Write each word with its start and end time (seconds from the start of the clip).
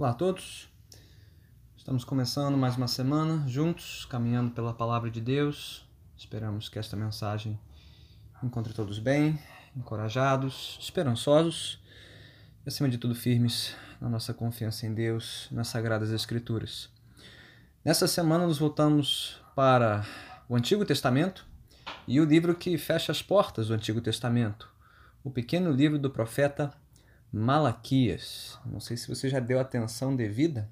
Olá 0.00 0.12
a 0.12 0.14
todos. 0.14 0.66
Estamos 1.76 2.06
começando 2.06 2.56
mais 2.56 2.74
uma 2.74 2.88
semana 2.88 3.46
juntos, 3.46 4.06
caminhando 4.06 4.50
pela 4.50 4.72
palavra 4.72 5.10
de 5.10 5.20
Deus. 5.20 5.86
Esperamos 6.16 6.70
que 6.70 6.78
esta 6.78 6.96
mensagem 6.96 7.60
encontre 8.42 8.72
todos 8.72 8.98
bem, 8.98 9.38
encorajados, 9.76 10.78
esperançosos 10.80 11.78
e, 12.64 12.68
acima 12.70 12.88
de 12.88 12.96
tudo, 12.96 13.14
firmes 13.14 13.76
na 14.00 14.08
nossa 14.08 14.32
confiança 14.32 14.86
em 14.86 14.94
Deus, 14.94 15.48
nas 15.50 15.68
Sagradas 15.68 16.10
Escrituras. 16.10 16.88
Nessa 17.84 18.08
semana, 18.08 18.46
nos 18.46 18.56
voltamos 18.56 19.38
para 19.54 20.06
o 20.48 20.56
Antigo 20.56 20.86
Testamento 20.86 21.44
e 22.08 22.18
o 22.22 22.24
livro 22.24 22.54
que 22.54 22.78
fecha 22.78 23.12
as 23.12 23.20
portas 23.20 23.68
do 23.68 23.74
Antigo 23.74 24.00
Testamento, 24.00 24.66
o 25.22 25.30
pequeno 25.30 25.70
livro 25.70 25.98
do 25.98 26.08
profeta 26.08 26.72
Malaquias. 27.32 28.58
Não 28.66 28.80
sei 28.80 28.96
se 28.96 29.06
você 29.06 29.28
já 29.28 29.38
deu 29.38 29.60
atenção 29.60 30.16
devida 30.16 30.68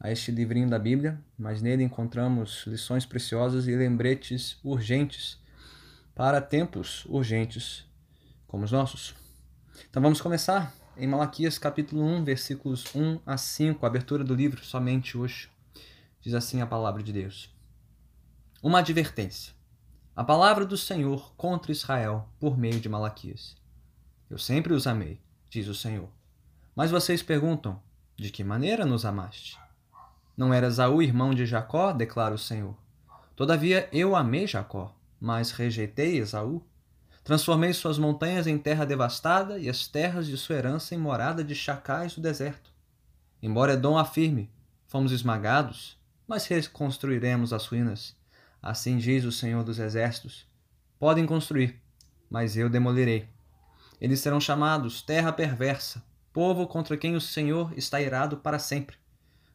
a 0.00 0.10
este 0.10 0.32
livrinho 0.32 0.68
da 0.68 0.76
Bíblia, 0.76 1.20
mas 1.38 1.62
nele 1.62 1.84
encontramos 1.84 2.64
lições 2.66 3.06
preciosas 3.06 3.68
e 3.68 3.76
lembretes 3.76 4.58
urgentes 4.64 5.38
para 6.12 6.40
tempos 6.40 7.04
urgentes 7.04 7.86
como 8.48 8.64
os 8.64 8.72
nossos. 8.72 9.14
Então 9.88 10.02
vamos 10.02 10.20
começar 10.20 10.74
em 10.96 11.06
Malaquias 11.06 11.58
capítulo 11.58 12.02
1, 12.02 12.24
versículos 12.24 12.92
1 12.92 13.20
a 13.24 13.36
5, 13.36 13.86
abertura 13.86 14.24
do 14.24 14.34
livro 14.34 14.64
somente 14.64 15.16
hoje. 15.16 15.48
Diz 16.20 16.34
assim 16.34 16.60
a 16.60 16.66
palavra 16.66 17.04
de 17.04 17.12
Deus. 17.12 17.54
Uma 18.60 18.80
advertência. 18.80 19.54
A 20.16 20.24
palavra 20.24 20.66
do 20.66 20.76
Senhor 20.76 21.32
contra 21.36 21.70
Israel 21.70 22.28
por 22.40 22.58
meio 22.58 22.80
de 22.80 22.88
Malaquias. 22.88 23.56
Eu 24.28 24.38
sempre 24.38 24.72
os 24.72 24.88
amei 24.88 25.22
diz 25.54 25.68
o 25.68 25.74
Senhor. 25.74 26.08
Mas 26.74 26.90
vocês 26.90 27.22
perguntam: 27.22 27.80
De 28.16 28.30
que 28.30 28.42
maneira 28.42 28.84
nos 28.84 29.04
amaste? 29.04 29.56
Não 30.36 30.52
era 30.52 30.66
Esaú 30.66 31.00
irmão 31.00 31.32
de 31.32 31.46
Jacó? 31.46 31.92
declara 31.92 32.34
o 32.34 32.38
Senhor. 32.38 32.74
Todavia 33.36 33.88
eu 33.92 34.16
amei 34.16 34.48
Jacó, 34.48 34.92
mas 35.20 35.52
rejeitei 35.52 36.18
Esaú. 36.18 36.60
Transformei 37.22 37.72
suas 37.72 37.98
montanhas 37.98 38.48
em 38.48 38.58
terra 38.58 38.84
devastada 38.84 39.58
e 39.58 39.70
as 39.70 39.86
terras 39.86 40.26
de 40.26 40.36
sua 40.36 40.56
herança 40.56 40.94
em 40.94 40.98
morada 40.98 41.44
de 41.44 41.54
chacais 41.54 42.14
do 42.16 42.20
deserto. 42.20 42.72
Embora 43.40 43.74
Edom 43.74 43.96
afirme: 43.96 44.50
Fomos 44.88 45.12
esmagados, 45.12 45.96
mas 46.26 46.46
reconstruiremos 46.46 47.52
as 47.52 47.64
ruínas. 47.64 48.16
Assim 48.60 48.98
diz 48.98 49.24
o 49.24 49.30
Senhor 49.30 49.62
dos 49.62 49.78
Exércitos: 49.78 50.46
Podem 50.98 51.24
construir, 51.24 51.80
mas 52.28 52.56
eu 52.56 52.68
demolirei. 52.68 53.28
Eles 54.04 54.20
serão 54.20 54.38
chamados 54.38 55.00
terra 55.00 55.32
perversa, 55.32 56.04
povo 56.30 56.66
contra 56.66 56.94
quem 56.94 57.16
o 57.16 57.20
Senhor 57.22 57.72
está 57.74 58.02
irado 58.02 58.36
para 58.36 58.58
sempre. 58.58 58.98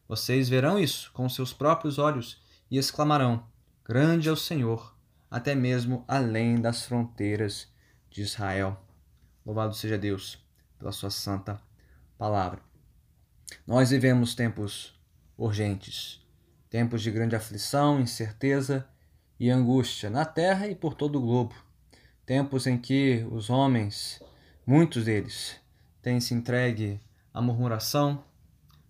Vocês 0.08 0.48
verão 0.48 0.76
isso 0.76 1.12
com 1.12 1.28
seus 1.28 1.52
próprios 1.52 2.00
olhos 2.00 2.42
e 2.68 2.76
exclamarão: 2.76 3.46
Grande 3.84 4.28
é 4.28 4.32
o 4.32 4.36
Senhor, 4.36 4.92
até 5.30 5.54
mesmo 5.54 6.04
além 6.08 6.60
das 6.60 6.84
fronteiras 6.84 7.68
de 8.10 8.22
Israel. 8.22 8.76
Louvado 9.46 9.72
seja 9.72 9.96
Deus 9.96 10.44
pela 10.80 10.90
sua 10.90 11.10
santa 11.10 11.62
palavra. 12.18 12.60
Nós 13.64 13.90
vivemos 13.90 14.34
tempos 14.34 15.00
urgentes, 15.38 16.26
tempos 16.68 17.02
de 17.02 17.12
grande 17.12 17.36
aflição, 17.36 18.00
incerteza 18.00 18.84
e 19.38 19.48
angústia 19.48 20.10
na 20.10 20.24
terra 20.24 20.66
e 20.66 20.74
por 20.74 20.94
todo 20.94 21.20
o 21.20 21.22
globo. 21.22 21.54
Tempos 22.26 22.66
em 22.66 22.76
que 22.76 23.24
os 23.30 23.48
homens 23.48 24.20
Muitos 24.66 25.04
deles 25.06 25.56
têm 26.02 26.20
se 26.20 26.34
entregue 26.34 27.00
à 27.32 27.40
murmuração, 27.40 28.22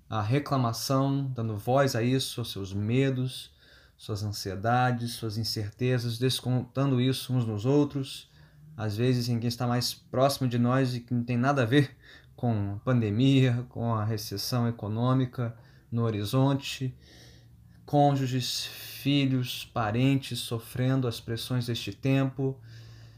à 0.09 0.21
reclamação, 0.21 1.31
dando 1.35 1.57
voz 1.57 1.95
a 1.95 2.03
isso, 2.03 2.41
aos 2.41 2.51
seus 2.51 2.73
medos, 2.73 3.53
suas 3.97 4.23
ansiedades, 4.23 5.13
suas 5.13 5.39
incertezas, 5.39 6.19
descontando 6.19 7.01
isso 7.01 7.33
uns 7.33 7.47
nos 7.47 7.65
outros, 7.65 8.29
às 8.77 8.97
vezes 8.97 9.29
em 9.29 9.39
quem 9.39 9.49
está 9.49 9.67
mais 9.67 9.95
próximo 9.95 10.49
de 10.49 10.59
nós 10.59 10.95
e 10.95 11.01
que 11.01 11.15
não 11.15 11.23
tem 11.23 11.37
nada 11.37 11.63
a 11.63 11.67
ver 11.67 11.97
com 12.35 12.75
a 12.77 12.85
pandemia, 12.85 13.65
com 13.69 13.95
a 13.95 14.05
recessão 14.05 14.67
econômica 14.67 15.55
no 15.93 16.03
horizonte, 16.03 16.95
cônjuges, 17.87 18.65
filhos, 18.65 19.71
parentes 19.73 20.39
sofrendo 20.41 21.07
as 21.07 21.21
pressões 21.21 21.67
deste 21.67 21.93
tempo, 21.93 22.59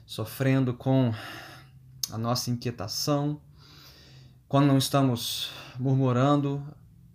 sofrendo 0.04 0.74
com 0.74 1.14
a 2.12 2.18
nossa 2.18 2.50
inquietação, 2.50 3.40
quando 4.46 4.66
não 4.66 4.76
estamos 4.76 5.50
murmurando 5.78 6.62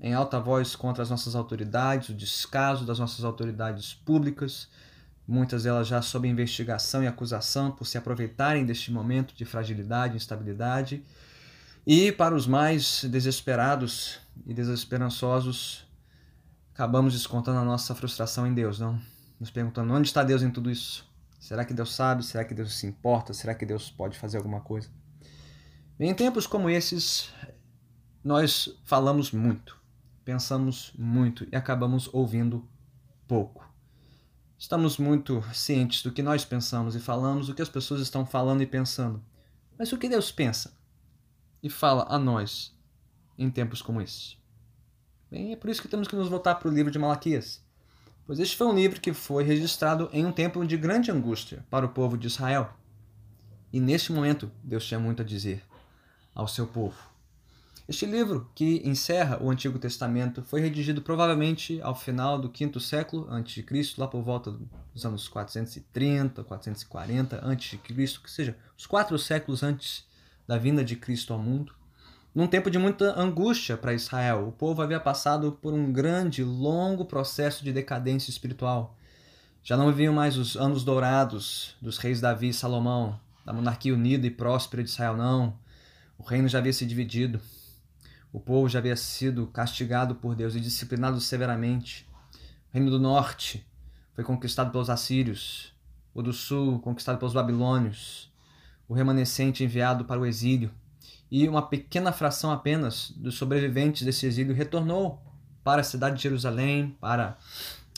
em 0.01 0.13
alta 0.13 0.39
voz 0.39 0.75
contra 0.75 1.03
as 1.03 1.09
nossas 1.09 1.35
autoridades, 1.35 2.09
o 2.09 2.13
descaso 2.13 2.83
das 2.83 2.97
nossas 2.97 3.23
autoridades 3.23 3.93
públicas, 3.93 4.67
muitas 5.27 5.63
delas 5.63 5.87
já 5.87 6.01
sob 6.01 6.27
investigação 6.27 7.03
e 7.03 7.07
acusação 7.07 7.71
por 7.71 7.85
se 7.85 7.97
aproveitarem 7.97 8.65
deste 8.65 8.91
momento 8.91 9.35
de 9.35 9.45
fragilidade 9.45 10.15
e 10.15 10.17
instabilidade. 10.17 11.03
E 11.85 12.11
para 12.11 12.35
os 12.35 12.47
mais 12.47 13.03
desesperados 13.03 14.19
e 14.45 14.53
desesperançosos, 14.53 15.85
acabamos 16.73 17.13
descontando 17.13 17.59
a 17.59 17.65
nossa 17.65 17.93
frustração 17.93 18.47
em 18.47 18.53
Deus, 18.53 18.79
não? 18.79 18.99
Nos 19.39 19.51
perguntando 19.51 19.93
onde 19.93 20.07
está 20.07 20.23
Deus 20.23 20.41
em 20.41 20.49
tudo 20.49 20.71
isso? 20.71 21.06
Será 21.39 21.63
que 21.63 21.73
Deus 21.73 21.93
sabe? 21.93 22.23
Será 22.23 22.43
que 22.43 22.53
Deus 22.53 22.75
se 22.75 22.87
importa? 22.87 23.33
Será 23.33 23.53
que 23.53 23.65
Deus 23.65 23.89
pode 23.89 24.17
fazer 24.17 24.37
alguma 24.37 24.61
coisa? 24.61 24.89
Em 25.99 26.13
tempos 26.13 26.45
como 26.45 26.69
esses, 26.69 27.31
nós 28.23 28.69
falamos 28.83 29.31
muito, 29.31 29.79
pensamos 30.23 30.93
muito 30.97 31.47
e 31.51 31.55
acabamos 31.55 32.09
ouvindo 32.13 32.67
pouco. 33.27 33.67
Estamos 34.57 34.97
muito 34.97 35.43
cientes 35.53 36.01
do 36.01 36.11
que 36.11 36.23
nós 36.23 36.43
pensamos 36.43 36.95
e 36.95 36.99
falamos, 36.99 37.47
do 37.47 37.53
que 37.53 37.61
as 37.61 37.69
pessoas 37.69 38.01
estão 38.01 38.25
falando 38.25 38.61
e 38.61 38.67
pensando. 38.67 39.23
Mas 39.77 39.91
o 39.91 39.97
que 39.97 40.09
Deus 40.09 40.31
pensa 40.31 40.75
e 41.61 41.69
fala 41.69 42.05
a 42.09 42.17
nós 42.17 42.75
em 43.37 43.49
tempos 43.49 43.81
como 43.81 44.01
esses? 44.01 44.37
Bem, 45.29 45.51
é 45.51 45.55
por 45.55 45.69
isso 45.69 45.81
que 45.81 45.87
temos 45.87 46.07
que 46.07 46.15
nos 46.15 46.29
voltar 46.29 46.55
para 46.55 46.69
o 46.69 46.73
livro 46.73 46.91
de 46.91 46.97
Malaquias 46.97 47.66
pois 48.27 48.39
este 48.41 48.57
foi 48.57 48.67
um 48.67 48.75
livro 48.75 48.99
que 48.99 49.13
foi 49.13 49.45
registrado 49.45 50.09
em 50.11 50.25
um 50.25 50.33
tempo 50.33 50.63
de 50.65 50.75
grande 50.75 51.09
angústia 51.09 51.65
para 51.69 51.85
o 51.85 51.89
povo 51.89 52.17
de 52.17 52.27
Israel. 52.27 52.69
E 53.71 53.79
neste 53.79 54.11
momento, 54.11 54.51
Deus 54.61 54.85
tinha 54.85 54.99
muito 54.99 55.21
a 55.21 55.25
dizer 55.25 55.63
ao 56.35 56.45
seu 56.45 56.67
povo. 56.67 56.97
Este 57.87 58.05
livro, 58.05 58.51
que 58.53 58.81
encerra 58.83 59.41
o 59.41 59.49
Antigo 59.49 59.79
Testamento, 59.79 60.43
foi 60.43 60.59
redigido 60.59 61.01
provavelmente 61.01 61.81
ao 61.81 61.95
final 61.95 62.37
do 62.37 62.49
quinto 62.49 62.81
século 62.81 63.29
Cristo, 63.65 64.01
lá 64.01 64.07
por 64.07 64.21
volta 64.21 64.53
dos 64.93 65.05
anos 65.05 65.29
430, 65.29 66.43
440 66.43 67.39
antes 67.41 67.71
de 67.71 67.77
Cristo, 67.77 68.21
que 68.21 68.29
seja, 68.29 68.57
os 68.77 68.85
quatro 68.85 69.17
séculos 69.17 69.63
antes 69.63 70.05
da 70.45 70.57
vinda 70.57 70.83
de 70.83 70.97
Cristo 70.97 71.31
ao 71.31 71.39
mundo 71.39 71.73
num 72.37 72.45
tempo 72.45 72.69
de 72.69 72.77
muita 72.77 73.19
angústia 73.19 73.75
para 73.75 73.95
Israel. 73.95 74.49
O 74.49 74.51
povo 74.51 74.83
havia 74.83 74.99
passado 74.99 75.53
por 75.53 75.73
um 75.73 75.91
grande, 75.91 76.43
longo 76.43 77.03
processo 77.03 77.63
de 77.63 77.73
decadência 77.73 78.29
espiritual. 78.29 78.95
Já 79.63 79.75
não 79.75 79.87
viviam 79.87 80.13
mais 80.13 80.37
os 80.37 80.55
anos 80.55 80.83
dourados 80.83 81.75
dos 81.81 81.97
reis 81.97 82.21
Davi 82.21 82.49
e 82.49 82.53
Salomão, 82.53 83.19
da 83.43 83.51
monarquia 83.51 83.91
unida 83.91 84.27
e 84.27 84.29
próspera 84.29 84.83
de 84.83 84.89
Israel, 84.91 85.17
não. 85.17 85.57
O 86.15 86.21
reino 86.21 86.47
já 86.47 86.59
havia 86.59 86.71
se 86.71 86.85
dividido. 86.85 87.41
O 88.31 88.39
povo 88.39 88.69
já 88.69 88.77
havia 88.77 88.95
sido 88.95 89.47
castigado 89.47 90.13
por 90.13 90.35
Deus 90.35 90.53
e 90.53 90.59
disciplinado 90.59 91.19
severamente. 91.19 92.07
O 92.69 92.73
reino 92.73 92.91
do 92.91 92.99
norte 92.99 93.65
foi 94.13 94.23
conquistado 94.23 94.69
pelos 94.69 94.91
assírios, 94.91 95.73
o 96.13 96.21
do 96.21 96.31
sul 96.31 96.77
conquistado 96.81 97.17
pelos 97.17 97.33
babilônios, 97.33 98.31
o 98.87 98.93
remanescente 98.93 99.63
enviado 99.63 100.05
para 100.05 100.21
o 100.21 100.25
exílio 100.27 100.71
e 101.29 101.47
uma 101.47 101.61
pequena 101.61 102.11
fração 102.11 102.51
apenas 102.51 103.11
dos 103.15 103.35
sobreviventes 103.35 104.03
desse 104.03 104.25
exílio 104.25 104.55
retornou 104.55 105.21
para 105.63 105.81
a 105.81 105.83
cidade 105.83 106.15
de 106.15 106.23
Jerusalém, 106.23 106.95
para 107.01 107.37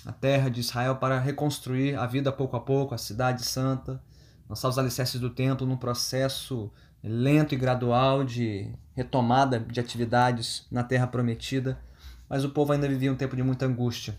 a 0.05 0.11
terra 0.11 0.49
de 0.49 0.59
Israel, 0.59 0.95
para 0.95 1.19
reconstruir 1.19 1.95
a 1.95 2.07
vida 2.07 2.31
pouco 2.31 2.55
a 2.55 2.59
pouco, 2.59 2.95
a 2.95 2.97
cidade 2.97 3.45
santa, 3.45 4.01
lançar 4.49 4.69
os 4.69 4.79
alicerces 4.79 5.21
do 5.21 5.29
templo 5.29 5.67
num 5.67 5.77
processo 5.77 6.71
lento 7.03 7.53
e 7.53 7.57
gradual 7.57 8.23
de 8.23 8.73
retomada 8.95 9.59
de 9.59 9.79
atividades 9.79 10.65
na 10.71 10.83
terra 10.83 11.05
prometida. 11.05 11.79
Mas 12.27 12.43
o 12.43 12.49
povo 12.49 12.73
ainda 12.73 12.87
vivia 12.87 13.11
um 13.11 13.15
tempo 13.15 13.35
de 13.35 13.43
muita 13.43 13.65
angústia, 13.65 14.15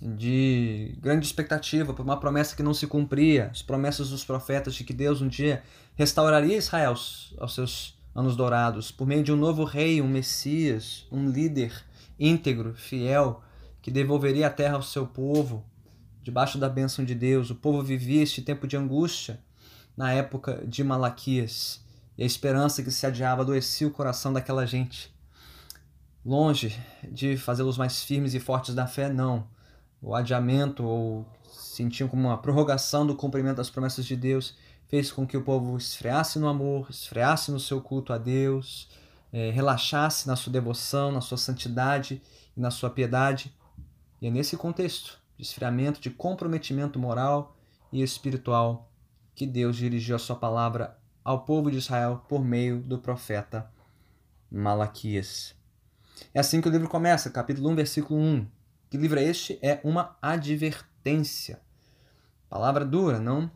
de 0.00 0.96
grande 1.00 1.26
expectativa 1.26 1.94
por 1.94 2.02
uma 2.02 2.18
promessa 2.18 2.56
que 2.56 2.62
não 2.62 2.74
se 2.74 2.86
cumpria, 2.86 3.48
as 3.52 3.62
promessas 3.62 4.10
dos 4.10 4.24
profetas 4.24 4.74
de 4.74 4.84
que 4.84 4.92
Deus 4.92 5.20
um 5.20 5.28
dia 5.28 5.62
restauraria 5.94 6.56
Israel 6.56 6.94
aos 7.38 7.54
seus 7.54 7.93
anos 8.14 8.36
dourados, 8.36 8.92
por 8.92 9.06
meio 9.06 9.24
de 9.24 9.32
um 9.32 9.36
novo 9.36 9.64
rei, 9.64 10.00
um 10.00 10.08
Messias, 10.08 11.06
um 11.10 11.28
líder 11.28 11.84
íntegro, 12.18 12.74
fiel, 12.74 13.42
que 13.82 13.90
devolveria 13.90 14.46
a 14.46 14.50
terra 14.50 14.76
ao 14.76 14.82
seu 14.82 15.06
povo, 15.06 15.64
debaixo 16.22 16.56
da 16.56 16.68
bênção 16.68 17.04
de 17.04 17.14
Deus. 17.14 17.50
O 17.50 17.54
povo 17.54 17.82
vivia 17.82 18.22
este 18.22 18.40
tempo 18.40 18.66
de 18.66 18.76
angústia 18.76 19.40
na 19.96 20.12
época 20.12 20.64
de 20.66 20.82
Malaquias, 20.84 21.84
e 22.16 22.22
a 22.22 22.26
esperança 22.26 22.82
que 22.82 22.90
se 22.90 23.06
adiava 23.06 23.42
adoecia 23.42 23.86
o 23.86 23.90
coração 23.90 24.32
daquela 24.32 24.66
gente. 24.66 25.12
longe 26.24 26.74
de 27.10 27.36
fazê-los 27.36 27.76
mais 27.76 28.02
firmes 28.02 28.32
e 28.32 28.40
fortes 28.40 28.74
na 28.74 28.86
fé, 28.86 29.12
não. 29.12 29.46
O 30.00 30.14
adiamento 30.14 30.84
ou 30.84 31.26
sentiam 31.50 32.08
como 32.08 32.28
uma 32.28 32.38
prorrogação 32.38 33.06
do 33.06 33.14
cumprimento 33.14 33.56
das 33.56 33.68
promessas 33.68 34.06
de 34.06 34.16
Deus 34.16 34.56
fez 34.94 35.10
com 35.10 35.26
que 35.26 35.36
o 35.36 35.42
povo 35.42 35.76
esfriasse 35.76 36.38
no 36.38 36.46
amor, 36.46 36.86
esfriasse 36.88 37.50
no 37.50 37.58
seu 37.58 37.80
culto 37.80 38.12
a 38.12 38.16
Deus, 38.16 38.88
é, 39.32 39.50
relaxasse 39.50 40.24
na 40.28 40.36
sua 40.36 40.52
devoção, 40.52 41.10
na 41.10 41.20
sua 41.20 41.36
santidade 41.36 42.22
e 42.56 42.60
na 42.60 42.70
sua 42.70 42.88
piedade. 42.88 43.52
E 44.22 44.28
é 44.28 44.30
nesse 44.30 44.56
contexto 44.56 45.20
de 45.36 45.42
esfriamento, 45.42 46.00
de 46.00 46.10
comprometimento 46.10 46.96
moral 46.96 47.56
e 47.92 48.04
espiritual 48.04 48.88
que 49.34 49.44
Deus 49.44 49.74
dirigiu 49.74 50.14
a 50.14 50.18
sua 50.20 50.36
palavra 50.36 50.96
ao 51.24 51.44
povo 51.44 51.72
de 51.72 51.78
Israel 51.78 52.24
por 52.28 52.44
meio 52.44 52.80
do 52.80 52.96
profeta 52.96 53.68
Malaquias. 54.48 55.56
É 56.32 56.38
assim 56.38 56.60
que 56.60 56.68
o 56.68 56.70
livro 56.70 56.88
começa, 56.88 57.30
capítulo 57.30 57.68
1, 57.70 57.74
versículo 57.74 58.20
1. 58.20 58.46
Que 58.88 58.96
livro 58.96 59.18
é 59.18 59.24
este? 59.24 59.58
É 59.60 59.80
uma 59.82 60.16
advertência. 60.22 61.60
Palavra 62.48 62.84
dura, 62.84 63.18
não? 63.18 63.50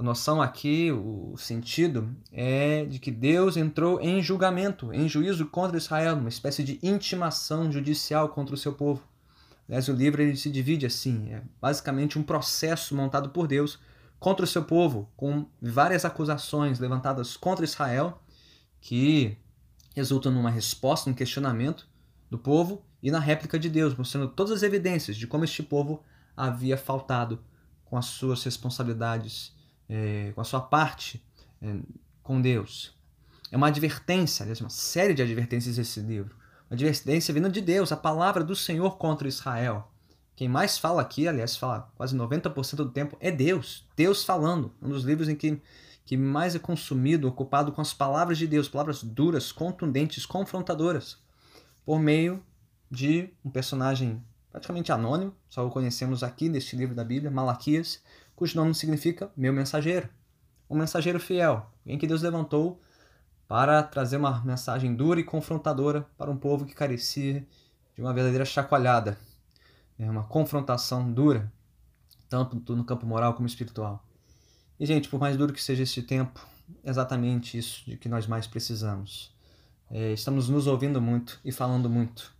A 0.00 0.02
noção 0.02 0.40
aqui, 0.40 0.90
o 0.90 1.34
sentido, 1.36 2.16
é 2.32 2.86
de 2.86 2.98
que 2.98 3.10
Deus 3.10 3.58
entrou 3.58 4.00
em 4.00 4.22
julgamento, 4.22 4.94
em 4.94 5.06
juízo 5.06 5.44
contra 5.44 5.76
Israel, 5.76 6.16
uma 6.16 6.30
espécie 6.30 6.64
de 6.64 6.80
intimação 6.82 7.70
judicial 7.70 8.30
contra 8.30 8.54
o 8.54 8.58
seu 8.58 8.72
povo. 8.72 9.02
Aliás, 9.68 9.88
o 9.88 9.92
livro 9.92 10.22
ele 10.22 10.38
se 10.38 10.48
divide 10.48 10.86
assim: 10.86 11.30
é 11.34 11.42
basicamente 11.60 12.18
um 12.18 12.22
processo 12.22 12.96
montado 12.96 13.28
por 13.28 13.46
Deus 13.46 13.78
contra 14.18 14.42
o 14.42 14.48
seu 14.48 14.64
povo, 14.64 15.06
com 15.18 15.44
várias 15.60 16.06
acusações 16.06 16.78
levantadas 16.78 17.36
contra 17.36 17.66
Israel, 17.66 18.22
que 18.80 19.36
resultam 19.94 20.32
numa 20.32 20.50
resposta, 20.50 21.10
um 21.10 21.14
questionamento 21.14 21.86
do 22.30 22.38
povo 22.38 22.82
e 23.02 23.10
na 23.10 23.18
réplica 23.18 23.58
de 23.58 23.68
Deus, 23.68 23.94
mostrando 23.94 24.28
todas 24.28 24.52
as 24.52 24.62
evidências 24.62 25.18
de 25.18 25.26
como 25.26 25.44
este 25.44 25.62
povo 25.62 26.02
havia 26.34 26.78
faltado 26.78 27.38
com 27.84 27.98
as 27.98 28.06
suas 28.06 28.42
responsabilidades, 28.42 29.59
é, 29.90 30.30
com 30.32 30.40
a 30.40 30.44
sua 30.44 30.60
parte 30.60 31.22
é, 31.60 31.76
com 32.22 32.40
Deus. 32.40 32.96
É 33.50 33.56
uma 33.56 33.66
advertência, 33.66 34.44
aliás, 34.44 34.60
uma 34.60 34.70
série 34.70 35.12
de 35.12 35.22
advertências 35.22 35.76
esse 35.76 35.98
livro. 36.00 36.36
Uma 36.70 36.76
advertência 36.76 37.34
vindo 37.34 37.50
de 37.50 37.60
Deus, 37.60 37.90
a 37.90 37.96
palavra 37.96 38.44
do 38.44 38.54
Senhor 38.54 38.96
contra 38.96 39.26
Israel. 39.26 39.90
Quem 40.36 40.48
mais 40.48 40.78
fala 40.78 41.02
aqui, 41.02 41.26
aliás, 41.26 41.56
fala 41.56 41.90
quase 41.96 42.16
90% 42.16 42.76
do 42.76 42.90
tempo, 42.90 43.16
é 43.20 43.32
Deus. 43.32 43.86
Deus 43.96 44.22
falando. 44.24 44.72
Um 44.80 44.88
dos 44.88 45.02
livros 45.02 45.28
em 45.28 45.34
que, 45.34 45.60
que 46.06 46.16
mais 46.16 46.54
é 46.54 46.60
consumido, 46.60 47.26
ocupado 47.26 47.72
com 47.72 47.80
as 47.80 47.92
palavras 47.92 48.38
de 48.38 48.46
Deus, 48.46 48.68
palavras 48.68 49.02
duras, 49.02 49.50
contundentes, 49.50 50.24
confrontadoras, 50.24 51.18
por 51.84 51.98
meio 51.98 52.42
de 52.88 53.30
um 53.44 53.50
personagem 53.50 54.22
praticamente 54.50 54.90
anônimo, 54.90 55.34
só 55.48 55.66
o 55.66 55.70
conhecemos 55.70 56.22
aqui 56.22 56.48
neste 56.48 56.74
livro 56.74 56.94
da 56.94 57.04
Bíblia, 57.04 57.30
Malaquias, 57.30 58.02
cujo 58.40 58.56
nome 58.56 58.74
significa 58.74 59.30
meu 59.36 59.52
mensageiro. 59.52 60.08
Um 60.70 60.78
mensageiro 60.78 61.20
fiel, 61.20 61.70
em 61.84 61.98
que 61.98 62.06
Deus 62.06 62.22
levantou 62.22 62.80
para 63.46 63.82
trazer 63.82 64.16
uma 64.16 64.42
mensagem 64.42 64.94
dura 64.94 65.20
e 65.20 65.24
confrontadora 65.24 66.06
para 66.16 66.30
um 66.30 66.38
povo 66.38 66.64
que 66.64 66.74
carecia 66.74 67.46
de 67.94 68.00
uma 68.00 68.14
verdadeira 68.14 68.46
chacoalhada 68.46 69.18
é 69.98 70.10
uma 70.10 70.22
confrontação 70.22 71.12
dura, 71.12 71.52
tanto 72.30 72.74
no 72.74 72.82
campo 72.82 73.04
moral 73.04 73.34
como 73.34 73.46
espiritual. 73.46 74.02
E, 74.78 74.86
gente, 74.86 75.10
por 75.10 75.20
mais 75.20 75.36
duro 75.36 75.52
que 75.52 75.62
seja 75.62 75.82
este 75.82 76.00
tempo, 76.00 76.40
é 76.82 76.88
exatamente 76.88 77.58
isso 77.58 77.84
de 77.84 77.98
que 77.98 78.08
nós 78.08 78.26
mais 78.26 78.46
precisamos. 78.46 79.36
É, 79.90 80.14
estamos 80.14 80.48
nos 80.48 80.66
ouvindo 80.66 81.02
muito 81.02 81.38
e 81.44 81.52
falando 81.52 81.90
muito. 81.90 82.34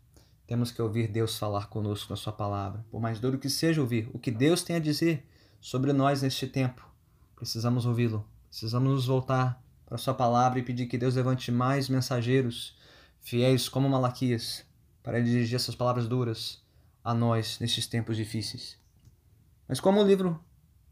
Temos 0.47 0.71
que 0.71 0.81
ouvir 0.81 1.09
Deus 1.09 1.37
falar 1.37 1.69
conosco 1.69 2.11
na 2.11 2.17
Sua 2.17 2.33
palavra. 2.33 2.83
Por 2.91 3.03
mais 3.03 3.21
duro 3.21 3.39
que 3.39 3.51
seja 3.51 3.83
ouvir 3.83 4.09
o 4.15 4.19
que 4.19 4.31
Deus 4.31 4.63
tem 4.63 4.77
a 4.77 4.81
dizer 4.81 5.27
sobre 5.61 5.93
nós 5.93 6.23
neste 6.23 6.47
tempo, 6.47 6.89
precisamos 7.37 7.85
ouvi-lo. 7.85 8.27
Precisamos 8.49 8.91
nos 8.91 9.07
voltar 9.07 9.63
para 9.87 9.99
Sua 9.99 10.15
palavra 10.15 10.59
e 10.59 10.63
pedir 10.63 10.87
que 10.87 10.99
Deus 10.99 11.15
levante 11.15 11.53
mais 11.53 11.89
mensageiros 11.89 12.77
fiéis 13.21 13.69
como 13.69 13.89
Malaquias 13.89 14.65
para 15.03 15.23
dirigir 15.23 15.57
essas 15.57 15.75
palavras 15.75 16.09
duras 16.09 16.63
a 17.05 17.15
nós 17.15 17.59
nestes 17.61 17.87
tempos 17.87 18.17
difíceis. 18.17 18.79
Mas 19.69 19.81
como 19.81 20.01
o 20.01 20.07
livro 20.07 20.43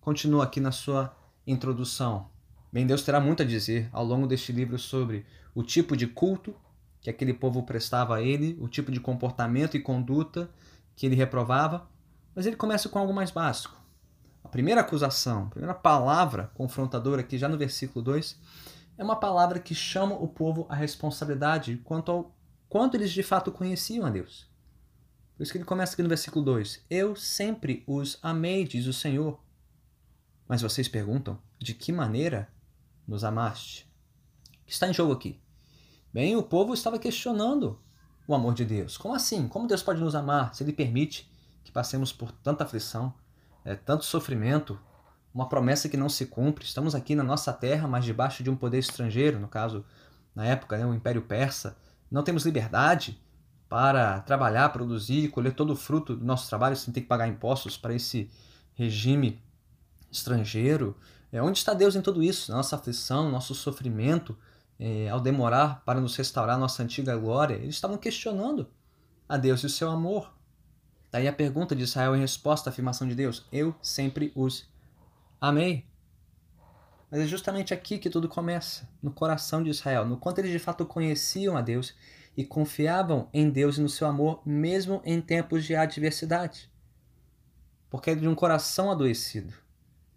continua 0.01 0.45
aqui 0.45 0.61
na 0.61 0.71
sua 0.71 1.17
introdução, 1.47 2.29
bem 2.73 2.87
Deus 2.87 3.03
terá 3.03 3.21
muito 3.21 3.43
a 3.43 3.47
dizer 3.47 3.89
ao 3.93 4.05
longo 4.05 4.27
deste 4.27 4.53
livro 4.53 4.79
sobre 4.79 5.27
o 5.55 5.63
tipo 5.63 5.97
de 5.97 6.07
culto 6.07 6.55
que 7.01 7.11
aquele 7.11 7.33
povo 7.33 7.63
prestava 7.63 8.17
a 8.17 8.23
ele, 8.23 8.57
o 8.61 8.69
tipo 8.69 8.91
de 8.93 9.01
comportamento 9.01 9.77
e 9.77 9.81
conduta 9.81 10.51
que 10.95 11.07
ele 11.07 11.15
reprovava, 11.15 11.89
mas 12.35 12.47
ele 12.47 12.57
começa 12.57 12.89
com 12.89 12.99
algo 12.99 13.13
mais 13.13 13.31
básico. 13.31 13.79
A 14.49 14.51
primeira 14.51 14.81
acusação, 14.81 15.43
a 15.43 15.51
primeira 15.51 15.75
palavra 15.75 16.51
confrontadora 16.55 17.21
aqui 17.21 17.37
já 17.37 17.51
no 17.51 17.59
versículo 17.59 18.03
2, 18.03 18.35
é 18.97 19.05
uma 19.05 19.15
palavra 19.15 19.61
que 19.61 19.75
chama 19.75 20.15
o 20.15 20.27
povo 20.27 20.65
à 20.71 20.75
responsabilidade 20.75 21.77
quanto 21.85 22.11
ao 22.11 22.35
quanto 22.67 22.97
eles 22.97 23.13
de 23.13 23.23
fato 23.23 23.53
conheciam 23.53 24.07
a 24.07 24.11
Deus. 24.11 24.51
Por 25.37 25.43
isso 25.43 25.53
que 25.53 25.59
ele 25.59 25.67
começa 25.67 25.93
aqui 25.93 26.03
no 26.03 26.09
versículo 26.09 26.43
2: 26.47 26.83
Eu 26.89 27.15
sempre 27.15 27.85
os 27.87 28.19
amei, 28.23 28.65
diz 28.65 28.87
o 28.87 28.93
Senhor. 28.95 29.39
Mas 30.49 30.63
vocês 30.63 30.89
perguntam: 30.89 31.39
de 31.59 31.75
que 31.75 31.93
maneira 31.93 32.49
nos 33.07 33.25
amaste? 33.25 33.87
O 34.63 34.65
que 34.65 34.73
está 34.73 34.89
em 34.89 34.95
jogo 34.95 35.13
aqui? 35.13 35.39
Bem, 36.11 36.37
o 36.37 36.43
povo 36.43 36.73
estava 36.73 36.99
questionando 36.99 37.79
o 38.27 38.35
amor 38.35 38.55
de 38.55 38.65
Deus. 38.65 38.97
Como 38.97 39.15
assim? 39.15 39.47
Como 39.47 39.69
Deus 39.69 39.83
pode 39.83 40.01
nos 40.01 40.15
amar 40.15 40.55
se 40.55 40.65
Ele 40.65 40.73
permite 40.73 41.31
que 41.63 41.71
passemos 41.71 42.15
por 42.15 42.33
tanta 42.33 42.65
aflição, 42.65 43.13
é, 43.65 43.75
tanto 43.75 44.05
sofrimento, 44.05 44.79
uma 45.35 45.49
promessa 45.49 45.89
que 45.89 45.97
não 45.97 46.09
se 46.09 46.27
cumpre? 46.27 46.65
Estamos 46.65 46.95
aqui 46.95 47.15
na 47.15 47.23
nossa 47.23 47.53
terra, 47.53 47.87
mas 47.87 48.05
debaixo 48.05 48.43
de 48.43 48.51
um 48.51 48.57
poder 48.57 48.79
estrangeiro, 48.79 49.39
no 49.39 49.49
caso, 49.49 49.85
na 50.35 50.45
época, 50.47 50.77
né, 50.79 50.87
o 50.87 50.95
Império 50.95 51.23
Persa. 51.23 51.77
Não 52.11 52.23
temos 52.23 52.45
liberdade 52.45 53.21
para 53.69 54.21
trabalhar, 54.21 54.71
produzir 54.71 55.25
e 55.25 55.29
colher 55.29 55.55
todo 55.55 55.73
o 55.73 55.77
fruto 55.77 56.17
do 56.17 56.25
nosso 56.25 56.49
trabalho 56.49 56.75
sem 56.75 56.93
ter 56.93 57.03
que 57.03 57.07
pagar 57.07 57.29
impostos 57.29 57.77
para 57.77 57.95
esse 57.95 58.31
regime 58.75 59.43
estrangeiro. 60.11 60.97
É, 61.31 61.43
onde 61.43 61.59
está 61.59 61.75
Deus 61.75 61.95
em 61.95 62.01
tudo 62.01 62.23
isso? 62.23 62.51
Nossa 62.51 62.77
aflição, 62.77 63.31
nosso 63.31 63.55
sofrimento, 63.55 64.37
é, 64.79 65.09
ao 65.09 65.21
demorar 65.21 65.83
para 65.85 66.01
nos 66.01 66.17
restaurar 66.17 66.59
nossa 66.59 66.83
antiga 66.83 67.17
glória, 67.17 67.57
eles 67.57 67.75
estavam 67.75 67.99
questionando 67.99 68.67
a 69.29 69.37
Deus 69.37 69.61
e 69.61 69.67
o 69.67 69.71
seu 69.71 69.91
amor. 69.91 70.33
Daí 71.11 71.27
a 71.27 71.33
pergunta 71.33 71.75
de 71.75 71.83
Israel 71.83 72.15
em 72.15 72.21
resposta 72.21 72.69
à 72.69 72.71
afirmação 72.71 73.09
de 73.09 73.15
Deus: 73.15 73.47
Eu 73.51 73.75
sempre 73.83 74.33
os 74.35 74.69
amei. 75.41 75.87
Mas 77.11 77.21
é 77.21 77.27
justamente 77.27 77.73
aqui 77.73 77.99
que 77.99 78.11
tudo 78.11 78.29
começa, 78.29 78.87
no 79.03 79.11
coração 79.11 79.63
de 79.63 79.71
Israel, 79.71 80.05
no 80.05 80.19
quanto 80.19 80.41
eles 80.41 80.51
de 80.51 80.59
fato 80.59 80.85
conheciam 80.85 81.57
a 81.57 81.63
Deus 81.63 81.95
e 82.37 82.45
confiavam 82.45 83.29
em 83.33 83.49
Deus 83.49 83.79
e 83.79 83.81
no 83.81 83.89
seu 83.89 84.07
amor, 84.07 84.43
mesmo 84.45 85.01
em 85.05 85.21
tempos 85.21 85.65
de 85.65 85.75
adversidade. 85.75 86.71
Porque 87.89 88.11
é 88.11 88.15
de 88.15 88.29
um 88.29 88.35
coração 88.35 88.91
adoecido 88.91 89.55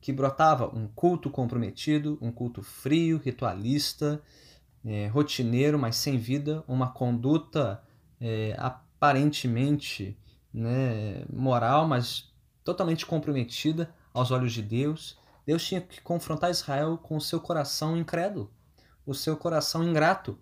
que 0.01 0.11
brotava 0.11 0.67
um 0.75 0.87
culto 0.87 1.29
comprometido, 1.29 2.17
um 2.19 2.31
culto 2.31 2.63
frio, 2.63 3.19
ritualista, 3.19 4.21
é, 4.83 5.07
rotineiro, 5.07 5.77
mas 5.77 5.95
sem 5.95 6.17
vida, 6.17 6.63
uma 6.67 6.91
conduta 6.91 7.81
é, 8.19 8.55
aparentemente 8.57 10.17
né, 10.53 11.23
moral, 11.31 11.87
mas 11.87 12.31
totalmente 12.63 13.05
comprometida 13.05 13.93
aos 14.13 14.31
olhos 14.31 14.53
de 14.53 14.61
Deus. 14.61 15.17
Deus 15.45 15.65
tinha 15.65 15.81
que 15.81 16.01
confrontar 16.01 16.51
Israel 16.51 16.97
com 16.97 17.17
o 17.17 17.21
seu 17.21 17.39
coração 17.39 17.97
incrédulo, 17.97 18.51
o 19.05 19.13
seu 19.13 19.35
coração 19.35 19.83
ingrato, 19.83 20.37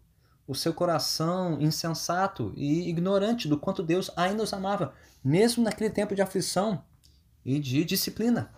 o 0.47 0.55
seu 0.55 0.73
coração 0.73 1.61
insensato 1.61 2.51
e 2.55 2.89
ignorante 2.89 3.47
do 3.47 3.57
quanto 3.57 3.83
Deus 3.83 4.09
ainda 4.15 4.43
os 4.43 4.51
amava, 4.51 4.93
mesmo 5.23 5.63
naquele 5.63 5.89
tempo 5.89 6.15
de 6.15 6.21
aflição 6.21 6.83
e 7.45 7.59
de 7.59 7.85
disciplina. 7.85 8.51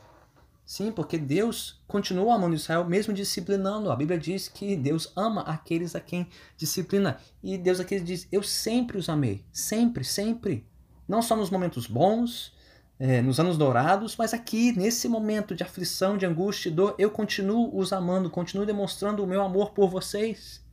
Sim, 0.66 0.90
porque 0.90 1.18
Deus 1.18 1.84
continua 1.86 2.36
amando 2.36 2.56
Israel, 2.56 2.86
mesmo 2.86 3.14
disciplinando. 3.14 3.92
A 3.92 3.96
Bíblia 3.96 4.18
diz 4.18 4.48
que 4.48 4.76
Deus 4.78 5.12
ama 5.18 5.42
aqueles 5.42 5.96
a 5.96 6.00
quem 6.00 6.30
disciplina. 6.56 7.18
E 7.44 7.58
Deus 7.58 7.82
aqui 7.82 8.00
diz: 8.00 8.26
Eu 8.32 8.42
sempre 8.42 8.98
os 8.98 9.10
amei. 9.10 9.44
Sempre, 9.52 10.06
sempre. 10.06 10.66
Não 11.12 11.22
só 11.22 11.36
nos 11.36 11.50
momentos 11.50 11.88
bons, 11.88 12.54
é, 12.98 13.22
nos 13.22 13.38
anos 13.38 13.58
dourados, 13.58 14.16
mas 14.16 14.34
aqui, 14.34 14.72
nesse 14.72 15.10
momento 15.10 15.54
de 15.54 15.62
aflição, 15.62 16.18
de 16.18 16.26
angústia 16.26 16.70
e 16.70 16.72
dor, 16.72 16.96
eu 16.98 17.12
continuo 17.12 17.78
os 17.78 17.92
amando, 17.92 18.30
continuo 18.30 18.66
demonstrando 18.66 19.22
o 19.22 19.28
meu 19.28 19.42
amor 19.42 19.72
por 19.72 19.90
vocês. 19.90 20.66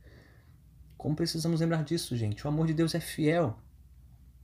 Como 0.97 1.13
precisamos 1.13 1.59
lembrar 1.59 1.83
disso, 1.83 2.15
gente? 2.15 2.45
O 2.45 2.47
amor 2.47 2.67
de 2.67 2.73
Deus 2.73 2.95
é 2.95 3.01
fiel, 3.01 3.59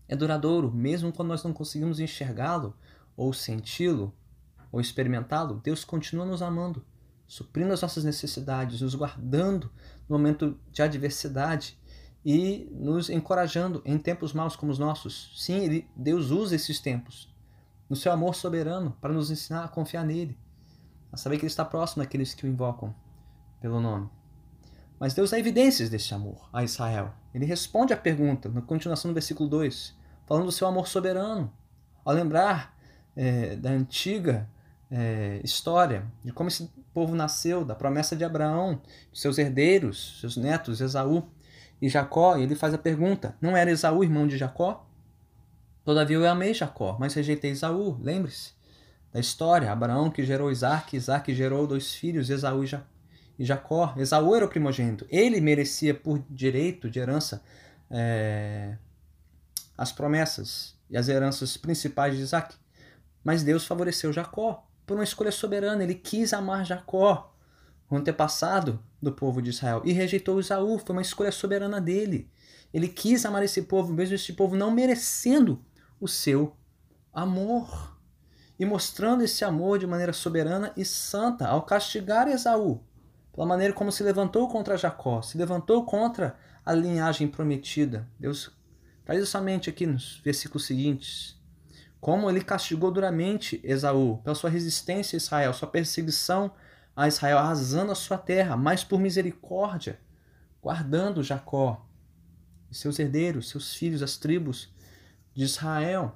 é 0.06 0.18
duradouro, 0.18 0.70
mesmo 0.70 1.14
quando 1.14 1.30
nós 1.30 1.46
não 1.46 1.54
conseguimos 1.54 1.98
enxergá-lo, 1.98 2.76
ou 3.16 3.32
senti-lo, 3.32 4.14
ou 4.74 4.82
experimentá-lo, 4.82 5.62
Deus 5.64 5.86
continua 5.86 6.26
nos 6.26 6.42
amando, 6.42 6.86
suprindo 7.26 7.72
as 7.72 7.82
nossas 7.82 8.04
necessidades, 8.04 8.82
nos 8.82 8.96
guardando 8.96 9.72
no 10.10 10.18
momento 10.18 10.60
de 10.74 10.82
adversidade 10.82 11.80
e 12.26 12.68
nos 12.72 13.08
encorajando 13.12 13.84
em 13.86 14.00
tempos 14.00 14.34
maus 14.34 14.56
como 14.56 14.72
os 14.72 14.80
nossos. 14.80 15.32
Sim, 15.38 15.60
ele, 15.60 15.88
Deus 15.96 16.32
usa 16.32 16.56
esses 16.56 16.80
tempos 16.80 17.32
no 17.88 17.96
seu 17.96 18.12
amor 18.12 18.34
soberano 18.34 18.98
para 19.00 19.14
nos 19.14 19.30
ensinar 19.30 19.64
a 19.64 19.68
confiar 19.68 20.04
nele, 20.04 20.36
a 21.12 21.18
saber 21.18 21.38
que 21.38 21.44
ele 21.44 21.52
está 21.52 21.64
próximo 21.64 22.02
daqueles 22.02 22.34
que 22.34 22.44
o 22.44 22.50
invocam 22.50 22.96
pelo 23.62 23.80
nome. 23.80 24.10
Mas 25.00 25.14
Deus 25.14 25.30
dá 25.30 25.38
evidências 25.38 25.88
desse 25.88 26.16
amor 26.16 26.50
a 26.52 26.64
Israel. 26.64 27.14
Ele 27.32 27.46
responde 27.46 27.94
à 27.94 27.98
pergunta, 27.98 28.50
na 28.50 28.62
continuação 28.62 29.12
do 29.12 29.14
versículo 29.14 29.48
2, 29.48 29.94
falando 30.26 30.46
do 30.46 30.52
seu 30.52 30.68
amor 30.68 30.88
soberano, 30.88 31.54
ao 32.04 32.12
lembrar 32.12 32.76
é, 33.16 33.56
da 33.56 33.70
antiga 33.70 34.50
é, 34.90 35.42
história, 35.44 36.12
de 36.24 36.32
como 36.32 36.48
esse 36.48 36.72
povo 36.92 37.14
nasceu, 37.14 37.64
da 37.64 37.76
promessa 37.76 38.16
de 38.16 38.24
Abraão, 38.24 38.82
de 39.12 39.20
seus 39.20 39.38
herdeiros, 39.38 40.18
seus 40.22 40.38
netos, 40.38 40.82
Esaú 40.82 41.30
e 41.82 41.90
Jacó, 41.90 42.38
ele 42.38 42.56
faz 42.56 42.74
a 42.74 42.78
pergunta: 42.78 43.36
Não 43.42 43.56
era 43.56 43.72
Esaú 43.72 44.04
irmão 44.04 44.28
de 44.28 44.38
Jacó? 44.38 44.88
Todavia 45.84 46.18
eu 46.18 46.28
amei 46.28 46.54
Jacó, 46.54 46.98
mas 47.00 47.14
rejeitei 47.14 47.52
Esaú. 47.52 48.00
Lembre-se 48.02 48.54
da 49.14 49.20
história: 49.20 49.72
Abraão 49.72 50.10
que 50.10 50.24
gerou 50.24 50.52
Isaac, 50.52 50.96
Isaac 50.96 51.34
gerou 51.34 51.68
dois 51.68 51.94
filhos, 51.94 52.30
Esaú 52.30 52.64
e 52.64 53.46
Jacó. 53.46 53.94
Esaú 53.98 54.36
era 54.36 54.46
o 54.46 54.50
primogênito. 54.50 55.06
Ele 55.10 55.40
merecia 55.42 55.94
por 55.94 56.24
direito 56.30 56.90
de 56.90 57.00
herança 57.00 57.44
é, 57.90 58.78
as 59.78 59.92
promessas 59.92 60.76
e 60.90 60.98
as 60.98 61.08
heranças 61.08 61.58
principais 61.58 62.16
de 62.16 62.24
Isaac. 62.24 62.56
Mas 63.24 63.44
Deus 63.44 63.66
favoreceu 63.66 64.14
Jacó 64.14 64.66
por 64.86 64.96
uma 64.96 65.04
escolha 65.04 65.32
soberana. 65.32 65.84
Ele 65.84 65.96
quis 65.96 66.34
amar 66.34 66.66
Jacó, 66.66 67.35
o 67.90 67.96
antepassado 67.96 68.80
do 69.02 69.12
povo 69.12 69.42
de 69.42 69.50
Israel, 69.50 69.82
e 69.86 69.92
rejeitou 69.92 70.40
Esaú. 70.40 70.80
Foi 70.80 70.96
uma 70.96 71.02
escolha 71.02 71.32
soberana 71.32 71.80
dele. 71.80 72.30
Ele 72.74 72.88
quis 72.88 73.26
amar 73.26 73.44
esse 73.44 73.62
povo, 73.64 73.94
mesmo 73.94 74.16
esse 74.16 74.34
povo 74.34 74.56
não 74.56 74.72
merecendo 74.72 75.64
o 76.00 76.08
seu 76.08 76.56
amor. 77.14 77.96
E 78.58 78.66
mostrando 78.66 79.24
esse 79.24 79.44
amor 79.44 79.80
de 79.80 79.88
maneira 79.88 80.14
soberana 80.14 80.72
e 80.76 80.86
santa 80.86 81.48
ao 81.48 81.64
castigar 81.64 82.28
Esaú 82.28 82.82
pela 83.36 83.46
maneira 83.46 83.74
como 83.74 83.92
se 83.92 84.02
levantou 84.02 84.48
contra 84.48 84.78
Jacó, 84.78 85.22
se 85.22 85.38
levantou 85.38 85.84
contra 85.84 86.38
a 86.66 86.74
linhagem 86.74 87.28
prometida. 87.28 88.08
Deus 88.18 88.50
traz 89.04 89.22
isso 89.22 89.38
à 89.38 89.42
mente 89.42 89.70
aqui 89.70 89.86
nos 89.86 90.22
versículos 90.24 90.66
seguintes. 90.66 91.36
Como 92.00 92.30
ele 92.30 92.42
castigou 92.42 92.90
duramente 92.90 93.60
Esaú 93.62 94.22
pela 94.24 94.36
sua 94.36 94.50
resistência 94.50 95.18
a 95.18 95.20
Israel, 95.20 95.54
sua 95.54 95.68
perseguição 95.68 96.52
a 96.96 97.08
Israel, 97.08 97.38
arrasando 97.38 97.92
a 97.92 97.96
sua 97.96 98.18
terra, 98.18 98.56
mas 98.56 98.84
por 98.84 99.00
misericórdia, 99.00 100.00
guardando 100.62 101.22
Jacó 101.22 101.86
e 102.72 102.76
seus 102.76 102.98
herdeiros, 102.98 103.50
seus 103.50 103.76
filhos, 103.76 104.02
as 104.02 104.18
tribos 104.18 104.74
de 105.34 105.44
Israel. 105.44 106.16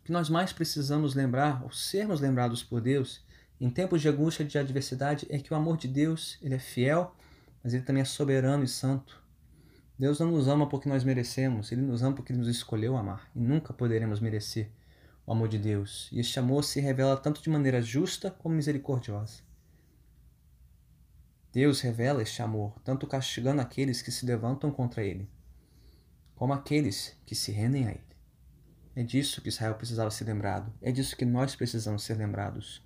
O 0.00 0.04
que 0.04 0.12
nós 0.12 0.30
mais 0.30 0.52
precisamos 0.52 1.14
lembrar, 1.14 1.62
ou 1.62 1.70
sermos 1.70 2.20
lembrados 2.20 2.62
por 2.62 2.80
Deus, 2.80 3.22
em 3.60 3.68
tempos 3.68 4.00
de 4.00 4.08
angústia 4.08 4.44
e 4.44 4.46
de 4.46 4.56
adversidade 4.56 5.26
é 5.28 5.38
que 5.38 5.52
o 5.52 5.56
amor 5.56 5.76
de 5.76 5.88
Deus 5.88 6.38
ele 6.40 6.54
é 6.54 6.58
fiel, 6.58 7.14
mas 7.62 7.74
ele 7.74 7.82
também 7.82 8.02
é 8.02 8.06
soberano 8.06 8.64
e 8.64 8.68
santo. 8.68 9.22
Deus 9.98 10.20
não 10.20 10.30
nos 10.30 10.46
ama 10.46 10.68
porque 10.68 10.88
nós 10.88 11.02
merecemos, 11.02 11.72
ele 11.72 11.82
nos 11.82 12.02
ama 12.02 12.14
porque 12.14 12.32
ele 12.32 12.38
nos 12.38 12.48
escolheu 12.48 12.96
amar 12.96 13.28
e 13.34 13.40
nunca 13.40 13.72
poderemos 13.72 14.20
merecer 14.20 14.70
o 15.26 15.32
amor 15.32 15.48
de 15.48 15.58
Deus. 15.58 16.08
E 16.12 16.20
este 16.20 16.38
amor 16.38 16.62
se 16.62 16.80
revela 16.80 17.16
tanto 17.16 17.42
de 17.42 17.50
maneira 17.50 17.82
justa 17.82 18.30
como 18.30 18.54
misericordiosa. 18.54 19.47
Deus 21.58 21.80
revela 21.80 22.22
este 22.22 22.40
amor, 22.40 22.80
tanto 22.84 23.04
castigando 23.04 23.60
aqueles 23.60 24.00
que 24.00 24.12
se 24.12 24.24
levantam 24.24 24.70
contra 24.70 25.02
ele, 25.02 25.28
como 26.36 26.52
aqueles 26.52 27.16
que 27.26 27.34
se 27.34 27.50
rendem 27.50 27.88
a 27.88 27.90
ele. 27.90 28.16
É 28.94 29.02
disso 29.02 29.42
que 29.42 29.48
Israel 29.48 29.74
precisava 29.74 30.08
ser 30.08 30.22
lembrado, 30.22 30.72
é 30.80 30.92
disso 30.92 31.16
que 31.16 31.24
nós 31.24 31.56
precisamos 31.56 32.04
ser 32.04 32.14
lembrados 32.14 32.80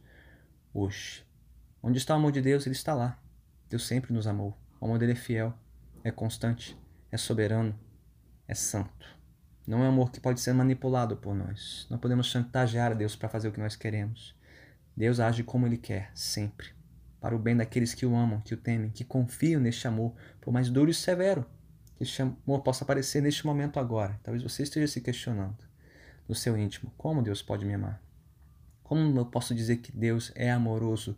hoje. 0.72 1.22
Onde 1.82 1.98
está 1.98 2.14
o 2.14 2.16
amor 2.16 2.32
de 2.32 2.40
Deus, 2.40 2.64
ele 2.64 2.74
está 2.74 2.94
lá. 2.94 3.22
Deus 3.68 3.86
sempre 3.86 4.10
nos 4.10 4.26
amou. 4.26 4.56
O 4.80 4.86
amor 4.86 4.98
dele 4.98 5.12
é 5.12 5.16
fiel, 5.16 5.52
é 6.02 6.10
constante, 6.10 6.74
é 7.10 7.18
soberano, 7.18 7.78
é 8.48 8.54
santo. 8.54 9.06
Não 9.66 9.84
é 9.84 9.86
amor 9.86 10.10
que 10.10 10.18
pode 10.18 10.40
ser 10.40 10.54
manipulado 10.54 11.14
por 11.18 11.34
nós. 11.34 11.86
Não 11.90 11.98
podemos 11.98 12.28
chantagear 12.28 12.92
a 12.92 12.94
Deus 12.94 13.14
para 13.14 13.28
fazer 13.28 13.48
o 13.48 13.52
que 13.52 13.60
nós 13.60 13.76
queremos. 13.76 14.34
Deus 14.96 15.20
age 15.20 15.42
como 15.44 15.66
ele 15.66 15.76
quer, 15.76 16.10
sempre. 16.14 16.68
Para 17.22 17.34
o 17.34 17.38
bem 17.38 17.56
daqueles 17.56 17.94
que 17.94 18.04
o 18.04 18.14
amam, 18.14 18.42
que 18.42 18.52
o 18.52 18.56
temem, 18.56 18.90
que 18.90 19.04
confiam 19.04 19.60
neste 19.60 19.88
amor, 19.88 20.12
por 20.40 20.52
mais 20.52 20.68
duro 20.68 20.90
e 20.90 20.94
severo 20.94 21.46
que 21.96 22.02
este 22.02 22.20
amor 22.20 22.62
possa 22.62 22.82
aparecer 22.82 23.22
neste 23.22 23.46
momento 23.46 23.78
agora. 23.78 24.18
Talvez 24.24 24.42
você 24.42 24.64
esteja 24.64 24.88
se 24.88 25.00
questionando 25.00 25.56
no 26.28 26.34
seu 26.34 26.58
íntimo: 26.58 26.92
como 26.98 27.22
Deus 27.22 27.40
pode 27.40 27.64
me 27.64 27.74
amar? 27.74 28.02
Como 28.82 29.16
eu 29.16 29.24
posso 29.24 29.54
dizer 29.54 29.76
que 29.76 29.92
Deus 29.92 30.32
é 30.34 30.50
amoroso 30.50 31.16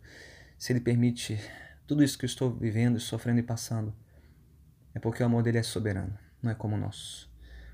se 0.59 0.71
Ele 0.71 0.79
permite 0.79 1.39
tudo 1.87 2.03
isso 2.03 2.17
que 2.17 2.25
eu 2.25 2.29
estou 2.29 2.53
vivendo, 2.55 2.99
sofrendo 2.99 3.39
e 3.39 3.43
passando? 3.43 3.95
É 4.93 4.99
porque 4.99 5.23
o 5.23 5.25
amor 5.25 5.41
dele 5.41 5.57
é 5.57 5.63
soberano, 5.63 6.17
não 6.39 6.51
é 6.51 6.55
como 6.55 6.75
o 6.75 6.79
nosso. 6.79 7.33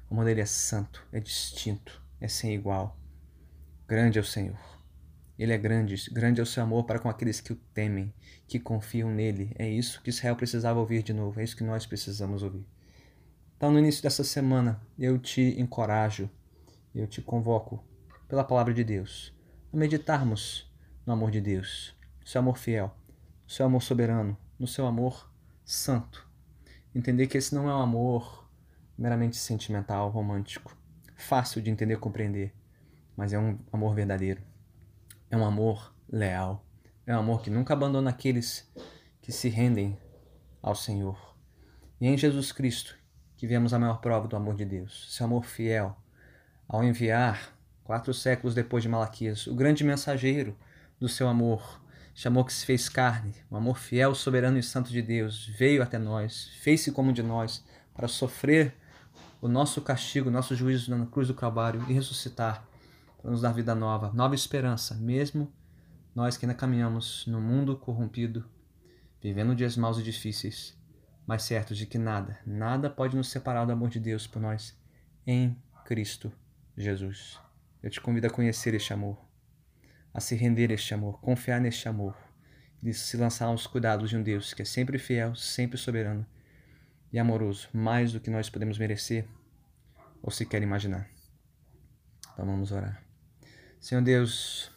O 0.09 0.13
amor 0.13 0.23
dele 0.23 0.39
é 0.39 0.45
santo, 0.45 1.05
é 1.11 1.19
distinto, 1.19 2.01
é 2.21 2.29
sem 2.29 2.55
igual. 2.55 2.97
Grande 3.87 4.17
é 4.17 4.21
o 4.21 4.25
Senhor. 4.25 4.80
Ele 5.41 5.53
é 5.53 5.57
grande, 5.57 5.95
grande 6.11 6.39
é 6.39 6.43
o 6.43 6.45
seu 6.45 6.61
amor 6.61 6.83
para 6.83 6.99
com 6.99 7.09
aqueles 7.09 7.41
que 7.41 7.51
o 7.51 7.55
temem, 7.73 8.13
que 8.47 8.59
confiam 8.59 9.09
nele. 9.09 9.51
É 9.57 9.67
isso 9.67 9.99
que 10.03 10.11
Israel 10.11 10.35
precisava 10.35 10.79
ouvir 10.79 11.01
de 11.01 11.13
novo, 11.13 11.39
é 11.39 11.43
isso 11.43 11.57
que 11.57 11.63
nós 11.63 11.83
precisamos 11.83 12.43
ouvir. 12.43 12.63
Então, 13.57 13.71
no 13.71 13.79
início 13.79 14.03
dessa 14.03 14.23
semana, 14.23 14.79
eu 14.99 15.17
te 15.17 15.59
encorajo, 15.59 16.29
eu 16.93 17.07
te 17.07 17.23
convoco 17.23 17.83
pela 18.27 18.43
palavra 18.43 18.71
de 18.71 18.83
Deus 18.83 19.33
a 19.73 19.77
meditarmos 19.77 20.71
no 21.07 21.13
amor 21.13 21.31
de 21.31 21.41
Deus, 21.41 21.97
no 22.19 22.27
seu 22.27 22.37
amor 22.37 22.59
fiel, 22.59 22.95
no 23.43 23.49
seu 23.49 23.65
amor 23.65 23.81
soberano, 23.81 24.37
no 24.59 24.67
seu 24.67 24.85
amor 24.85 25.27
santo. 25.65 26.29
Entender 26.93 27.25
que 27.25 27.39
esse 27.39 27.55
não 27.55 27.67
é 27.67 27.73
um 27.73 27.81
amor 27.81 28.47
meramente 28.95 29.37
sentimental, 29.37 30.07
romântico, 30.11 30.77
fácil 31.15 31.63
de 31.63 31.71
entender 31.71 31.95
e 31.95 31.97
compreender, 31.97 32.53
mas 33.17 33.33
é 33.33 33.39
um 33.39 33.57
amor 33.73 33.95
verdadeiro. 33.95 34.50
É 35.31 35.37
um 35.37 35.45
amor 35.45 35.95
leal. 36.11 36.65
É 37.07 37.15
um 37.15 37.19
amor 37.19 37.41
que 37.41 37.49
nunca 37.49 37.73
abandona 37.73 38.09
aqueles 38.09 38.69
que 39.21 39.31
se 39.31 39.47
rendem 39.47 39.97
ao 40.61 40.75
Senhor. 40.75 41.17
E 42.01 42.05
é 42.05 42.09
em 42.09 42.17
Jesus 42.17 42.51
Cristo 42.51 42.97
que 43.37 43.47
vemos 43.47 43.73
a 43.73 43.79
maior 43.79 44.01
prova 44.01 44.27
do 44.27 44.35
amor 44.35 44.55
de 44.55 44.65
Deus, 44.65 45.07
seu 45.09 45.25
amor 45.25 45.45
fiel, 45.45 45.97
ao 46.67 46.83
enviar 46.83 47.57
quatro 47.83 48.13
séculos 48.13 48.53
depois 48.53 48.83
de 48.83 48.89
Malaquias, 48.89 49.47
o 49.47 49.55
grande 49.55 49.83
mensageiro 49.83 50.55
do 50.99 51.09
seu 51.09 51.27
amor, 51.27 51.81
chamou 52.13 52.45
que 52.45 52.53
se 52.53 52.65
fez 52.65 52.87
carne, 52.87 53.33
o 53.49 53.55
amor 53.55 53.79
fiel, 53.79 54.13
soberano 54.13 54.59
e 54.59 54.63
santo 54.63 54.91
de 54.91 55.01
Deus, 55.01 55.47
veio 55.57 55.81
até 55.81 55.97
nós, 55.97 56.49
fez-se 56.59 56.91
como 56.91 57.11
de 57.11 57.23
nós, 57.23 57.65
para 57.95 58.07
sofrer 58.07 58.75
o 59.41 59.47
nosso 59.47 59.81
castigo, 59.81 60.29
o 60.29 60.31
nosso 60.31 60.55
juízo 60.55 60.95
na 60.95 61.05
cruz 61.07 61.27
do 61.27 61.33
Calvário 61.33 61.83
e 61.89 61.93
ressuscitar, 61.93 62.63
para 63.21 63.31
nos 63.31 63.41
dar 63.41 63.53
vida 63.53 63.75
nova, 63.75 64.11
nova 64.13 64.33
esperança, 64.33 64.95
mesmo 64.95 65.51
nós 66.15 66.37
que 66.37 66.45
ainda 66.45 66.57
caminhamos 66.57 67.25
no 67.27 67.39
mundo 67.39 67.77
corrompido, 67.77 68.43
vivendo 69.21 69.55
dias 69.55 69.77
maus 69.77 69.99
e 69.99 70.03
difíceis, 70.03 70.77
mas 71.25 71.43
certos 71.43 71.77
de 71.77 71.85
que 71.85 71.97
nada, 71.97 72.39
nada 72.45 72.89
pode 72.89 73.15
nos 73.15 73.29
separar 73.29 73.65
do 73.65 73.71
amor 73.71 73.89
de 73.89 73.99
Deus 73.99 74.25
por 74.25 74.41
nós 74.41 74.77
em 75.25 75.55
Cristo 75.85 76.31
Jesus. 76.75 77.39
Eu 77.81 77.89
te 77.89 78.01
convido 78.01 78.27
a 78.27 78.29
conhecer 78.29 78.73
este 78.73 78.91
amor, 78.91 79.17
a 80.13 80.19
se 80.19 80.35
render 80.35 80.71
a 80.71 80.73
este 80.73 80.93
amor, 80.93 81.21
confiar 81.21 81.61
neste 81.61 81.87
amor, 81.87 82.15
e 82.83 82.93
se 82.93 83.15
lançar 83.15 83.45
aos 83.45 83.67
cuidados 83.67 84.09
de 84.09 84.17
um 84.17 84.23
Deus 84.23 84.53
que 84.53 84.63
é 84.63 84.65
sempre 84.65 84.97
fiel, 84.97 85.35
sempre 85.35 85.77
soberano 85.77 86.25
e 87.13 87.19
amoroso, 87.19 87.69
mais 87.71 88.11
do 88.11 88.19
que 88.19 88.29
nós 88.29 88.49
podemos 88.49 88.77
merecer 88.77 89.27
ou 90.21 90.31
sequer 90.31 90.61
imaginar. 90.63 91.07
Então 92.33 92.45
vamos 92.45 92.71
orar. 92.71 93.10
Senhor 93.81 94.03
Deus, 94.03 94.69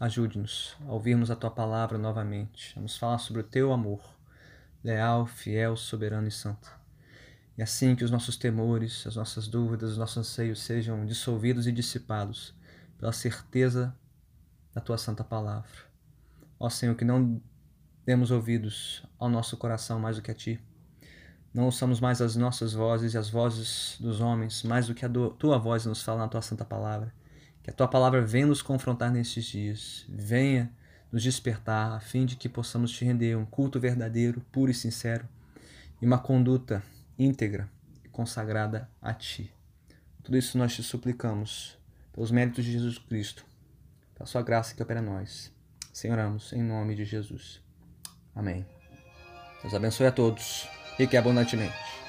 ajude-nos 0.00 0.76
a 0.84 0.90
ouvirmos 0.90 1.30
a 1.30 1.36
tua 1.36 1.48
palavra 1.48 1.96
novamente. 1.96 2.74
Vamos 2.74 2.96
falar 2.96 3.18
sobre 3.18 3.40
o 3.40 3.44
teu 3.44 3.72
amor, 3.72 4.00
leal, 4.82 5.26
fiel, 5.26 5.76
soberano 5.76 6.26
e 6.26 6.32
santo. 6.32 6.68
E 7.56 7.62
assim 7.62 7.94
que 7.94 8.02
os 8.02 8.10
nossos 8.10 8.36
temores, 8.36 9.06
as 9.06 9.14
nossas 9.14 9.46
dúvidas, 9.46 9.92
os 9.92 9.98
nossos 9.98 10.16
anseios 10.16 10.60
sejam 10.60 11.06
dissolvidos 11.06 11.68
e 11.68 11.72
dissipados 11.72 12.52
pela 12.98 13.12
certeza 13.12 13.96
da 14.74 14.80
tua 14.80 14.98
santa 14.98 15.22
palavra. 15.22 15.70
Ó 16.58 16.68
Senhor, 16.68 16.96
que 16.96 17.04
não 17.04 17.40
demos 18.04 18.32
ouvidos 18.32 19.04
ao 19.20 19.28
nosso 19.28 19.56
coração 19.56 20.00
mais 20.00 20.16
do 20.16 20.22
que 20.22 20.32
a 20.32 20.34
ti. 20.34 20.60
Não 21.54 21.66
ouçamos 21.66 22.00
mais 22.00 22.20
as 22.20 22.34
nossas 22.34 22.72
vozes 22.72 23.14
e 23.14 23.18
as 23.18 23.30
vozes 23.30 23.96
dos 24.00 24.20
homens 24.20 24.64
mais 24.64 24.88
do 24.88 24.96
que 24.96 25.06
a 25.06 25.08
tua 25.38 25.58
voz 25.58 25.86
nos 25.86 26.02
fala 26.02 26.18
na 26.18 26.28
tua 26.28 26.42
santa 26.42 26.64
palavra. 26.64 27.16
Que 27.68 27.72
a 27.72 27.74
tua 27.74 27.86
palavra 27.86 28.22
venha 28.22 28.46
nos 28.46 28.62
confrontar 28.62 29.12
nestes 29.12 29.44
dias, 29.44 30.06
venha 30.08 30.72
nos 31.12 31.22
despertar 31.22 31.92
a 31.92 32.00
fim 32.00 32.24
de 32.24 32.34
que 32.34 32.48
possamos 32.48 32.90
te 32.90 33.04
render 33.04 33.36
um 33.36 33.44
culto 33.44 33.78
verdadeiro, 33.78 34.40
puro 34.50 34.70
e 34.70 34.74
sincero 34.74 35.28
e 36.00 36.06
uma 36.06 36.18
conduta 36.18 36.82
íntegra 37.18 37.68
consagrada 38.10 38.88
a 39.02 39.12
Ti. 39.12 39.52
Tudo 40.24 40.38
isso 40.38 40.56
nós 40.56 40.74
te 40.74 40.82
suplicamos, 40.82 41.76
pelos 42.10 42.30
méritos 42.30 42.64
de 42.64 42.72
Jesus 42.72 42.96
Cristo, 42.96 43.44
pela 44.14 44.24
Sua 44.24 44.40
graça 44.40 44.74
que 44.74 44.82
opera 44.82 45.02
nós. 45.02 45.52
Senhoramos, 45.92 46.54
em 46.54 46.62
nome 46.62 46.94
de 46.94 47.04
Jesus. 47.04 47.60
Amém. 48.34 48.64
Deus 49.60 49.74
abençoe 49.74 50.06
a 50.06 50.12
todos 50.12 50.66
e 50.98 51.06
que 51.06 51.18
abundantemente. 51.18 52.07